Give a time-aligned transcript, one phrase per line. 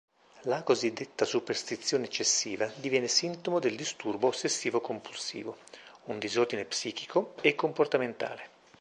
[0.45, 5.57] La cosiddetta “superstizione eccessiva” diviene sintomo del disturbo ossessivo-compulsivo,
[6.05, 8.49] un disordine psichico e comportamentale.